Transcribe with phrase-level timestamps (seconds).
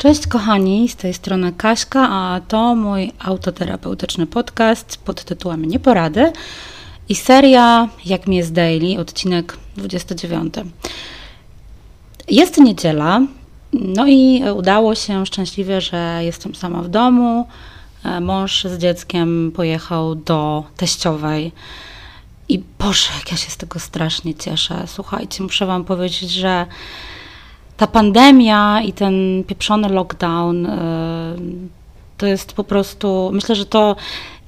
[0.00, 6.32] Cześć kochani, z tej strony Kaśka, a to mój autoterapeutyczny podcast pod tytułem Nieporady
[7.08, 10.54] i seria Jak mi jest daily, odcinek 29.
[12.28, 13.20] Jest niedziela,
[13.72, 17.48] no i udało się szczęśliwie, że jestem sama w domu.
[18.20, 21.52] Mąż z dzieckiem pojechał do teściowej.
[22.48, 24.84] I Boże, jak ja się z tego strasznie cieszę.
[24.86, 26.66] Słuchajcie, muszę Wam powiedzieć, że
[27.80, 30.70] ta pandemia i ten pieprzony lockdown y,
[32.16, 33.96] to jest po prostu, myślę, że to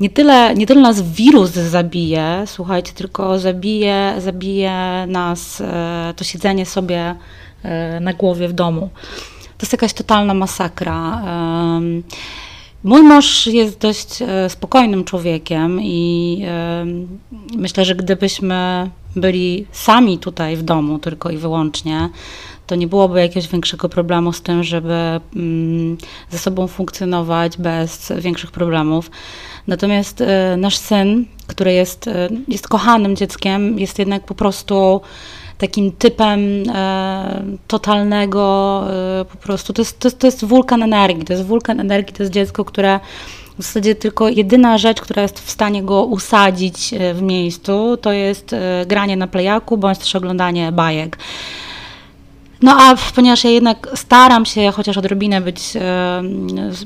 [0.00, 5.64] nie tyle, nie tyle nas wirus zabije, słuchajcie, tylko zabije, zabije nas y,
[6.16, 7.14] to siedzenie sobie
[7.96, 8.88] y, na głowie w domu.
[9.58, 11.22] To jest jakaś totalna masakra.
[12.84, 14.08] Mój mąż jest dość
[14.48, 16.44] spokojnym człowiekiem i
[17.56, 22.08] myślę, że gdybyśmy byli sami tutaj w domu tylko i wyłącznie,
[22.66, 25.98] to nie byłoby jakiegoś większego problemu z tym, żeby mm,
[26.30, 29.10] ze sobą funkcjonować bez większych problemów.
[29.66, 35.00] Natomiast e, nasz syn, który jest, e, jest kochanym dzieckiem, jest jednak po prostu
[35.58, 36.40] takim typem
[36.74, 38.84] e, totalnego,
[39.20, 42.22] e, po prostu to jest, to, to jest wulkan energii, to jest wulkan energii, to
[42.22, 43.00] jest dziecko, które
[43.58, 48.54] w zasadzie tylko jedyna rzecz, która jest w stanie go usadzić w miejscu, to jest
[48.86, 51.18] granie na plejaku bądź też oglądanie bajek.
[52.62, 56.22] No a ponieważ ja jednak staram się chociaż odrobinę być e,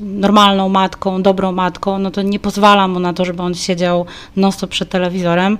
[0.01, 4.69] normalną matką, dobrą matką, no to nie pozwalam mu na to, żeby on siedział non-stop
[4.69, 5.57] przed telewizorem.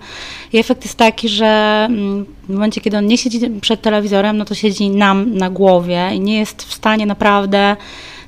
[0.54, 1.46] I efekt jest taki, że
[1.90, 6.10] mm, w momencie, kiedy on nie siedzi przed telewizorem, no to siedzi nam na głowie
[6.14, 7.76] i nie jest w stanie naprawdę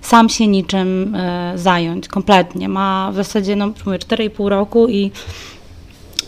[0.02, 2.70] sam się niczym e, zająć kompletnie.
[2.70, 5.12] Ma w zasadzie, no mówię, 4,5 roku i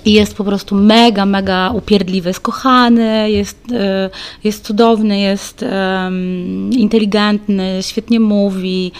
[0.05, 4.09] i jest po prostu mega, mega upierdliwy, jest kochany, jest, e,
[4.43, 5.65] jest cudowny, jest
[6.71, 8.91] inteligentny, świetnie mówi,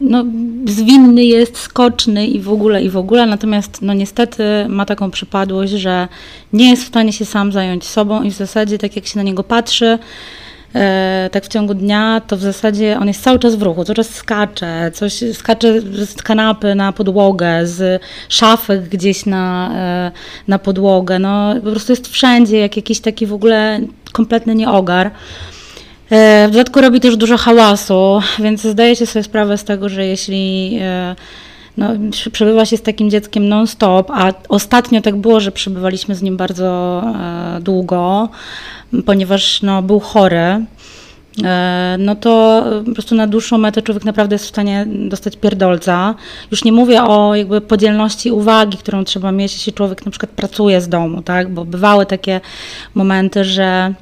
[0.00, 0.24] no,
[0.66, 5.72] zwinny jest, skoczny i w ogóle, i w ogóle, natomiast no niestety ma taką przypadłość,
[5.72, 6.08] że
[6.52, 9.22] nie jest w stanie się sam zająć sobą i w zasadzie tak jak się na
[9.22, 9.98] niego patrzy,
[11.30, 14.08] tak w ciągu dnia, to w zasadzie on jest cały czas w ruchu, cały czas
[14.08, 20.12] skacze, coś skacze z kanapy na podłogę, z szafek gdzieś na, e,
[20.48, 23.80] na podłogę, no po prostu jest wszędzie, jak jakiś taki w ogóle
[24.12, 25.10] kompletny nieogar.
[26.10, 30.78] E, w dodatku robi też dużo hałasu, więc zdajecie sobie sprawę z tego, że jeśli
[31.80, 31.88] no,
[32.32, 37.02] przebywa się z takim dzieckiem non-stop, a ostatnio tak było, że przebywaliśmy z nim bardzo
[37.60, 38.28] długo,
[39.06, 40.64] ponieważ no, był chory,
[41.44, 46.14] e, no to po prostu na dłuższą metę człowiek naprawdę jest w stanie dostać pierdolca.
[46.50, 50.80] Już nie mówię o jakby podzielności uwagi, którą trzeba mieć, jeśli człowiek na przykład pracuje
[50.80, 51.54] z domu, tak?
[51.54, 52.40] Bo bywały takie
[52.94, 53.94] momenty, że e,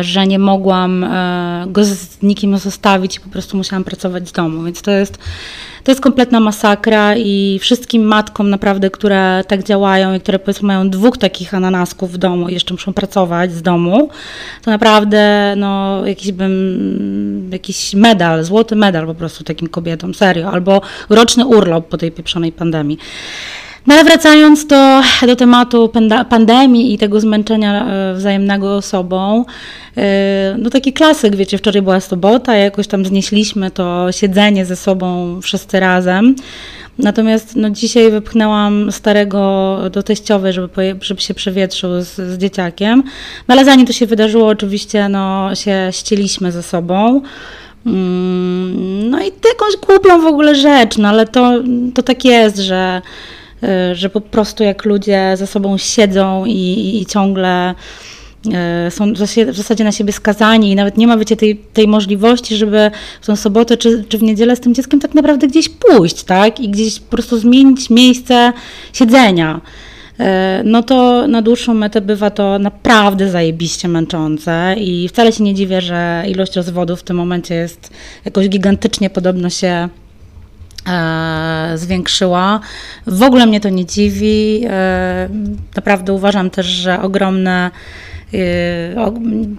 [0.00, 4.62] że nie mogłam e, go z nikim zostawić i po prostu musiałam pracować z domu.
[4.62, 5.18] Więc to jest
[5.86, 10.90] to jest kompletna masakra i wszystkim matkom naprawdę, które tak działają i które powiedzmy mają
[10.90, 14.08] dwóch takich ananasków w domu i jeszcze muszą pracować z domu,
[14.64, 20.80] to naprawdę no, jakiś bym, jakiś medal, złoty medal po prostu takim kobietom, serio, albo
[21.08, 22.98] roczny urlop po tej pieprzonej pandemii.
[23.86, 25.92] No ale wracając do, do tematu
[26.28, 29.44] pandemii i tego zmęczenia e, wzajemnego sobą,
[29.96, 35.40] e, no taki klasyk, wiecie, wczoraj była sobota, jakoś tam znieśliśmy to siedzenie ze sobą
[35.40, 36.34] wszyscy razem.
[36.98, 43.02] Natomiast no, dzisiaj wypchnęłam starego do teściowej, żeby, żeby się przewietrzył z, z dzieciakiem.
[43.48, 47.22] No ale zanim to się wydarzyło, oczywiście no, się ścieliśmy ze sobą.
[47.86, 51.52] Mm, no i jakąś głupią w ogóle rzecz, no ale to,
[51.94, 53.02] to tak jest, że
[53.92, 57.74] że po prostu jak ludzie ze sobą siedzą i, i, ciągle
[58.86, 62.56] y, są w zasadzie na siebie skazani i nawet nie ma, wiecie, tej, tej możliwości,
[62.56, 62.90] żeby
[63.20, 66.60] w tą sobotę czy, czy w niedzielę z tym dzieckiem tak naprawdę gdzieś pójść, tak?
[66.60, 68.52] I gdzieś po prostu zmienić miejsce
[68.92, 69.60] siedzenia.
[70.20, 70.24] Y,
[70.64, 75.80] no to na dłuższą metę bywa to naprawdę zajebiście męczące i wcale się nie dziwię,
[75.80, 77.90] że ilość rozwodów w tym momencie jest
[78.24, 79.88] jakoś gigantycznie podobno się
[81.74, 82.60] zwiększyła.
[83.06, 84.62] W ogóle mnie to nie dziwi.
[84.66, 85.28] E,
[85.76, 87.70] naprawdę uważam też, że ogromne
[88.34, 88.38] e,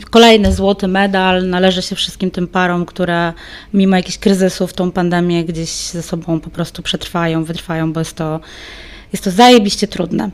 [0.09, 3.33] Kolejny złoty medal należy się wszystkim tym parom, które
[3.73, 8.39] mimo jakichś kryzysów tą pandemię gdzieś ze sobą po prostu przetrwają, wytrwają, bo jest to,
[9.13, 10.29] jest to zajebiście trudne.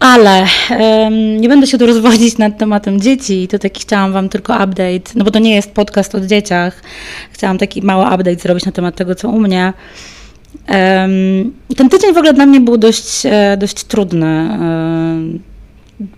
[0.00, 4.54] Ale um, nie będę się tu rozwodzić nad tematem dzieci, to taki chciałam Wam tylko
[4.54, 6.82] update, no bo to nie jest podcast o dzieciach.
[7.32, 9.72] Chciałam taki mały update zrobić na temat tego, co u mnie.
[10.68, 14.48] Um, ten tydzień w ogóle dla mnie był dość, e, dość trudny.
[14.50, 15.40] Um,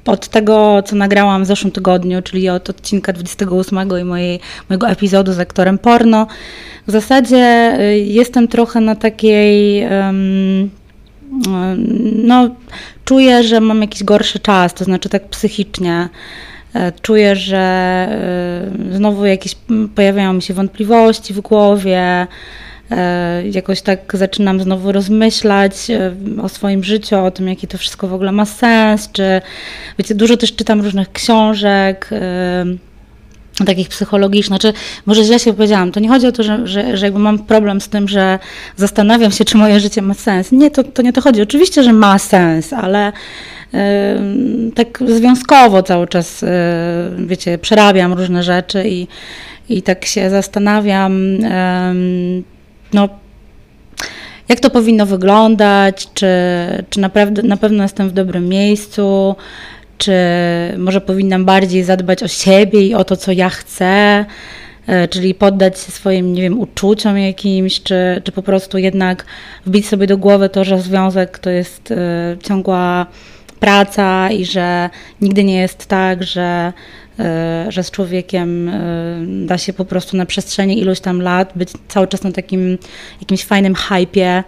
[0.06, 5.32] od tego, co nagrałam w zeszłym tygodniu, czyli od odcinka 28 i mojej, mojego epizodu
[5.32, 6.26] z aktorem porno,
[6.86, 9.84] w zasadzie y, jestem trochę na takiej.
[9.84, 10.70] Um,
[12.24, 12.50] no,
[13.04, 16.08] czuję, że mam jakiś gorszy czas, to znaczy tak psychicznie.
[16.74, 18.08] E, czuję, że
[18.90, 19.56] y, znowu jakieś
[19.94, 22.26] pojawiają mi się wątpliwości w głowie.
[22.90, 28.08] E, jakoś tak zaczynam znowu rozmyślać e, o swoim życiu, o tym, jaki to wszystko
[28.08, 29.40] w ogóle ma sens, czy
[29.98, 32.10] wiecie, dużo też czytam różnych książek
[33.66, 34.72] takich psychologicznych, czy
[35.06, 37.80] może źle się powiedziałam, to nie chodzi o to, że, że, że jakby mam problem
[37.80, 38.38] z tym, że
[38.76, 40.52] zastanawiam się, czy moje życie ma sens.
[40.52, 41.42] Nie, to, to nie to chodzi.
[41.42, 43.12] Oczywiście, że ma sens, ale
[44.74, 46.44] tak związkowo cały czas,
[47.18, 49.06] wiecie, przerabiam różne rzeczy i,
[49.68, 51.38] i tak się zastanawiam,
[52.92, 53.08] no,
[54.48, 56.26] jak to powinno wyglądać, czy,
[56.90, 59.36] czy naprawdę, na pewno jestem w dobrym miejscu,
[60.02, 60.12] czy
[60.78, 64.24] może powinnam bardziej zadbać o siebie i o to, co ja chcę,
[64.86, 69.24] e, czyli poddać się swoim, nie wiem, uczuciom jakimś, czy, czy po prostu jednak
[69.66, 71.96] wbić sobie do głowy to, że związek to jest y,
[72.42, 73.06] ciągła
[73.60, 74.90] praca i że
[75.20, 76.72] nigdy nie jest tak, że
[77.18, 78.76] E, że z człowiekiem e,
[79.46, 82.78] da się po prostu na przestrzeni iluś tam lat być cały czas na takim
[83.20, 84.44] jakimś fajnym hypie.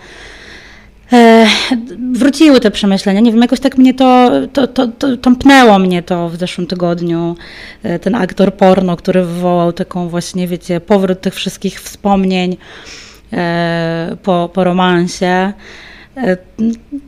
[1.12, 1.46] E,
[2.12, 3.20] wróciły te przemyślenia.
[3.20, 7.36] Nie wiem, jakoś tak mnie to, to, to, to tąpnęło mnie to w zeszłym tygodniu.
[8.00, 12.56] Ten aktor porno, który wywołał taką właśnie, wiecie, powrót tych wszystkich wspomnień
[14.22, 15.52] po, po romansie.
[16.16, 16.36] E,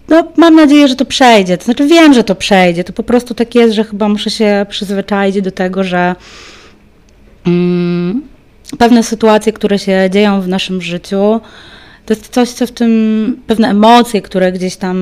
[0.08, 1.58] no, mam nadzieję, że to przejdzie.
[1.58, 2.84] To znaczy, wiem, że to przejdzie.
[2.84, 6.14] To po prostu tak jest, że chyba muszę się przyzwyczaić do tego, że
[7.46, 8.22] mm,
[8.78, 11.40] pewne sytuacje, które się dzieją w naszym życiu,
[12.06, 14.98] to jest coś, co w tym, pewne emocje, które gdzieś tam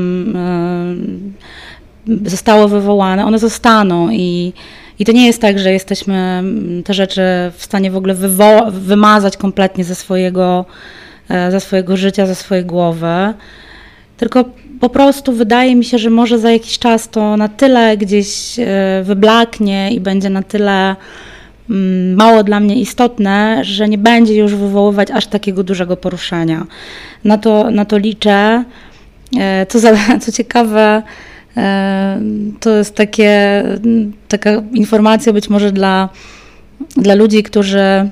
[2.07, 4.53] y, zostały wywołane, one zostaną i,
[4.99, 7.23] i to nie jest tak, że jesteśmy mm, te rzeczy
[7.57, 8.15] w stanie w ogóle
[8.71, 10.65] wymazać kompletnie ze swojego,
[11.29, 13.35] e, ze swojego życia, ze swojej głowy.
[14.17, 14.45] Tylko
[14.81, 19.03] po prostu wydaje mi się, że może za jakiś czas to na tyle gdzieś e,
[19.05, 20.97] wyblaknie i będzie na tyle
[22.17, 26.67] mało dla mnie istotne, że nie będzie już wywoływać aż takiego dużego poruszenia.
[27.25, 28.65] Na to, na to liczę.
[29.39, 31.03] E, co, za, co ciekawe,
[31.57, 32.21] e,
[32.61, 33.63] to jest takie,
[34.29, 36.09] taka informacja być może dla,
[36.97, 38.11] dla ludzi, którzy,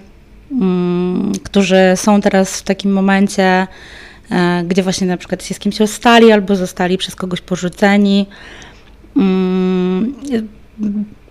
[0.52, 3.66] mm, którzy są teraz w takim momencie,
[4.32, 8.26] E, gdzie właśnie na przykład się z kimś rozstali albo zostali przez kogoś porzuceni.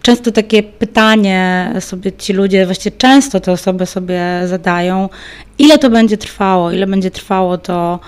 [0.02, 5.10] Często takie pytanie sobie ci ludzie, właściwie często te osoby sobie zadają,
[5.58, 8.00] ile to będzie trwało, ile będzie trwało to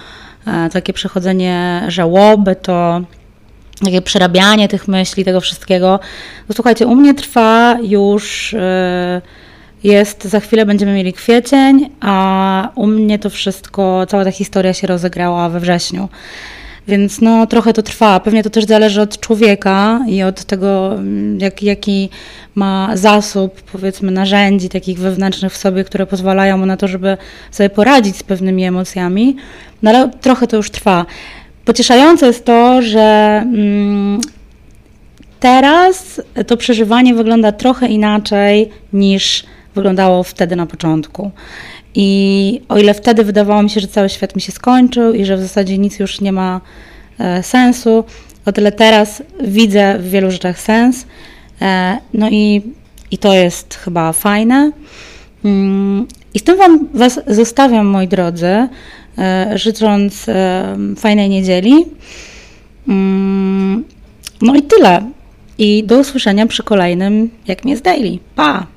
[0.47, 3.01] e, takie przechodzenie żałoby, to
[3.85, 5.99] takie przerabianie tych myśli, tego wszystkiego.
[6.49, 8.53] No słuchajcie, u mnie trwa już.
[8.53, 9.21] Yy,
[9.83, 14.87] jest, za chwilę będziemy mieli kwiecień, a u mnie to wszystko, cała ta historia się
[14.87, 16.09] rozegrała we wrześniu.
[16.87, 18.19] Więc no, trochę to trwa.
[18.19, 20.99] Pewnie to też zależy od człowieka i od tego,
[21.37, 22.09] jak, jaki
[22.55, 27.17] ma zasób, powiedzmy, narzędzi takich wewnętrznych w sobie, które pozwalają mu na to, żeby
[27.51, 29.35] sobie poradzić z pewnymi emocjami.
[29.81, 31.05] No ale trochę to już trwa.
[31.65, 34.21] Pocieszające jest to, że mm,
[35.39, 39.43] teraz to przeżywanie wygląda trochę inaczej niż
[39.75, 41.31] wyglądało wtedy na początku.
[41.95, 45.37] I o ile wtedy wydawało mi się, że cały świat mi się skończył i że
[45.37, 46.61] w zasadzie nic już nie ma
[47.19, 48.03] e, sensu,
[48.45, 51.05] o tyle teraz widzę w wielu rzeczach sens.
[51.61, 52.61] E, no i,
[53.11, 54.71] i to jest chyba fajne.
[55.45, 58.67] Mm, I z tym wam, Was zostawiam, moi drodzy,
[59.17, 60.25] e, życząc
[60.97, 61.85] fajnej niedzieli.
[62.87, 63.83] Mm,
[64.41, 65.01] no i tyle.
[65.57, 68.19] I do usłyszenia przy kolejnym Jak mnie z Daily.
[68.35, 68.72] Pa!